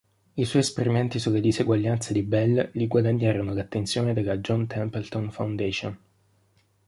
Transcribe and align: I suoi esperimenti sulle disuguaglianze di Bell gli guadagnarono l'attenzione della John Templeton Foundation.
I 0.35 0.45
suoi 0.45 0.63
esperimenti 0.63 1.19
sulle 1.19 1.39
disuguaglianze 1.41 2.11
di 2.11 2.23
Bell 2.23 2.71
gli 2.73 2.87
guadagnarono 2.87 3.53
l'attenzione 3.53 4.13
della 4.15 4.37
John 4.37 4.65
Templeton 4.65 5.29
Foundation. 5.31 5.95